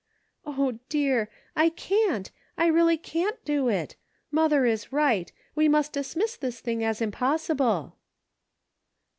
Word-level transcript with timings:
"O 0.47 0.79
dear! 0.89 1.29
I 1.55 1.69
can't, 1.69 2.31
I 2.57 2.65
really 2.65 2.97
can't 2.97 3.37
do 3.45 3.67
it; 3.69 3.95
mother 4.31 4.65
is 4.65 4.91
right; 4.91 5.31
we 5.53 5.67
must 5.69 5.93
dismiss 5.93 6.35
this 6.37 6.59
thing 6.59 6.83
as 6.83 7.01
impossible." 7.03 7.95